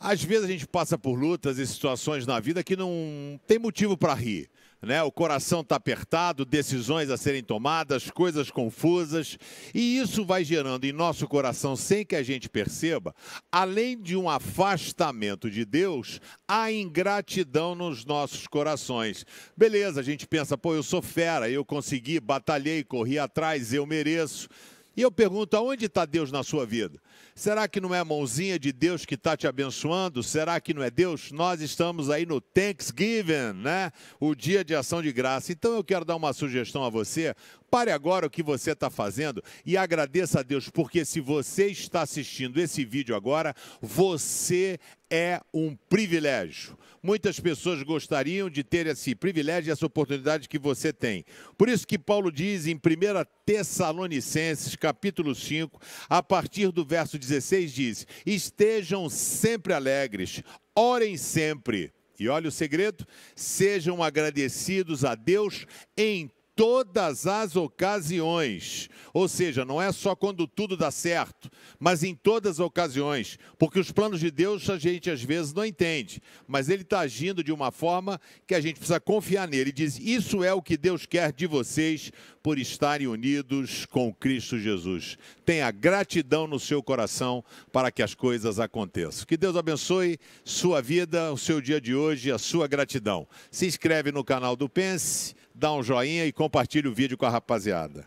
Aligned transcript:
Às 0.00 0.22
vezes 0.22 0.44
a 0.44 0.48
gente 0.48 0.66
passa 0.66 0.96
por 0.96 1.14
lutas 1.14 1.58
e 1.58 1.66
situações 1.66 2.24
na 2.26 2.38
vida 2.38 2.62
que 2.62 2.76
não 2.76 3.40
tem 3.46 3.58
motivo 3.58 3.96
para 3.96 4.14
rir. 4.14 4.48
Né? 4.80 5.02
O 5.02 5.10
coração 5.10 5.62
está 5.62 5.74
apertado, 5.74 6.44
decisões 6.44 7.10
a 7.10 7.16
serem 7.16 7.42
tomadas, 7.42 8.10
coisas 8.12 8.48
confusas, 8.48 9.36
e 9.74 9.98
isso 9.98 10.24
vai 10.24 10.44
gerando 10.44 10.84
em 10.84 10.92
nosso 10.92 11.26
coração, 11.26 11.74
sem 11.74 12.06
que 12.06 12.14
a 12.14 12.22
gente 12.22 12.48
perceba, 12.48 13.12
além 13.50 14.00
de 14.00 14.16
um 14.16 14.30
afastamento 14.30 15.50
de 15.50 15.64
Deus, 15.64 16.20
a 16.46 16.70
ingratidão 16.70 17.74
nos 17.74 18.04
nossos 18.04 18.46
corações. 18.46 19.26
Beleza, 19.56 19.98
a 19.98 20.04
gente 20.04 20.28
pensa, 20.28 20.56
pô, 20.56 20.74
eu 20.74 20.82
sou 20.84 21.02
fera, 21.02 21.50
eu 21.50 21.64
consegui, 21.64 22.20
batalhei, 22.20 22.84
corri 22.84 23.18
atrás, 23.18 23.72
eu 23.72 23.84
mereço. 23.84 24.48
E 24.98 25.02
eu 25.02 25.12
pergunto, 25.12 25.56
aonde 25.56 25.84
está 25.84 26.04
Deus 26.04 26.32
na 26.32 26.42
sua 26.42 26.66
vida? 26.66 27.00
Será 27.32 27.68
que 27.68 27.80
não 27.80 27.94
é 27.94 28.00
a 28.00 28.04
mãozinha 28.04 28.58
de 28.58 28.72
Deus 28.72 29.06
que 29.06 29.14
está 29.14 29.36
te 29.36 29.46
abençoando? 29.46 30.24
Será 30.24 30.60
que 30.60 30.74
não 30.74 30.82
é 30.82 30.90
Deus? 30.90 31.30
Nós 31.30 31.60
estamos 31.60 32.10
aí 32.10 32.26
no 32.26 32.40
Thanksgiving, 32.40 33.52
né? 33.62 33.92
O 34.18 34.34
dia 34.34 34.64
de 34.64 34.74
ação 34.74 35.00
de 35.00 35.12
graça. 35.12 35.52
Então 35.52 35.72
eu 35.76 35.84
quero 35.84 36.04
dar 36.04 36.16
uma 36.16 36.32
sugestão 36.32 36.82
a 36.82 36.90
você. 36.90 37.32
Pare 37.70 37.92
agora 37.92 38.26
o 38.26 38.30
que 38.30 38.42
você 38.42 38.72
está 38.72 38.90
fazendo 38.90 39.40
e 39.64 39.76
agradeça 39.76 40.40
a 40.40 40.42
Deus, 40.42 40.68
porque 40.68 41.04
se 41.04 41.20
você 41.20 41.66
está 41.66 42.02
assistindo 42.02 42.58
esse 42.58 42.84
vídeo 42.84 43.14
agora, 43.14 43.54
você 43.80 44.80
é 45.08 45.40
um 45.54 45.76
privilégio. 45.88 46.76
Muitas 47.00 47.38
pessoas 47.38 47.82
gostariam 47.82 48.50
de 48.50 48.64
ter 48.64 48.86
esse 48.86 49.14
privilégio 49.14 49.70
e 49.70 49.72
essa 49.72 49.86
oportunidade 49.86 50.48
que 50.48 50.58
você 50.58 50.92
tem. 50.92 51.24
Por 51.56 51.68
isso 51.68 51.86
que 51.86 51.98
Paulo 51.98 52.32
diz 52.32 52.66
em 52.66 52.74
1 52.74 52.80
Tessalonicenses, 53.46 54.74
capítulo 54.74 54.87
5, 55.34 55.80
a 56.08 56.22
partir 56.22 56.70
do 56.70 56.84
verso 56.84 57.18
16 57.18 57.72
diz: 57.72 58.06
"Estejam 58.24 59.08
sempre 59.08 59.72
alegres, 59.72 60.42
orem 60.74 61.16
sempre". 61.16 61.92
E 62.18 62.28
olha 62.28 62.48
o 62.48 62.52
segredo: 62.52 63.06
sejam 63.36 64.02
agradecidos 64.02 65.04
a 65.04 65.14
Deus 65.14 65.66
em 65.96 66.30
todas 66.58 67.24
as 67.24 67.54
ocasiões. 67.54 68.90
Ou 69.14 69.28
seja, 69.28 69.64
não 69.64 69.80
é 69.80 69.92
só 69.92 70.16
quando 70.16 70.44
tudo 70.44 70.76
dá 70.76 70.90
certo, 70.90 71.48
mas 71.78 72.02
em 72.02 72.16
todas 72.16 72.54
as 72.54 72.58
ocasiões. 72.58 73.38
Porque 73.56 73.78
os 73.78 73.92
planos 73.92 74.18
de 74.18 74.28
Deus 74.28 74.68
a 74.68 74.76
gente 74.76 75.08
às 75.08 75.22
vezes 75.22 75.54
não 75.54 75.64
entende, 75.64 76.20
mas 76.48 76.68
Ele 76.68 76.82
está 76.82 76.98
agindo 76.98 77.44
de 77.44 77.52
uma 77.52 77.70
forma 77.70 78.20
que 78.44 78.56
a 78.56 78.60
gente 78.60 78.74
precisa 78.74 78.98
confiar 78.98 79.46
nele. 79.46 79.68
Ele 79.68 79.72
diz: 79.72 80.00
Isso 80.00 80.42
é 80.42 80.52
o 80.52 80.60
que 80.60 80.76
Deus 80.76 81.06
quer 81.06 81.32
de 81.32 81.46
vocês 81.46 82.10
por 82.42 82.58
estarem 82.58 83.06
unidos 83.06 83.86
com 83.86 84.12
Cristo 84.12 84.58
Jesus. 84.58 85.16
Tenha 85.44 85.70
gratidão 85.70 86.48
no 86.48 86.58
seu 86.58 86.82
coração 86.82 87.44
para 87.70 87.92
que 87.92 88.02
as 88.02 88.14
coisas 88.14 88.58
aconteçam. 88.58 89.26
Que 89.26 89.36
Deus 89.36 89.54
abençoe 89.54 90.18
sua 90.44 90.82
vida, 90.82 91.32
o 91.32 91.38
seu 91.38 91.60
dia 91.60 91.80
de 91.80 91.94
hoje, 91.94 92.32
a 92.32 92.38
sua 92.38 92.66
gratidão. 92.66 93.28
Se 93.48 93.64
inscreve 93.64 94.10
no 94.10 94.24
canal 94.24 94.56
do 94.56 94.68
Pense 94.68 95.36
dá 95.58 95.72
um 95.72 95.82
joinha 95.82 96.24
e 96.24 96.32
compartilhe 96.32 96.86
o 96.86 96.94
vídeo 96.94 97.18
com 97.18 97.26
a 97.26 97.30
rapaziada. 97.30 98.06